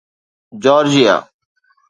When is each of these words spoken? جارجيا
جارجيا 0.63 1.17